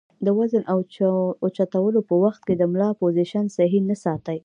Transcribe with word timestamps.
د 0.25 0.27
وزن 0.37 0.63
اوچتولو 0.73 1.99
پۀ 2.07 2.15
وخت 2.23 2.43
د 2.57 2.61
ملا 2.71 2.89
پوزيشن 3.01 3.45
سهي 3.55 3.79
نۀ 3.89 3.95
ساتي 4.03 4.37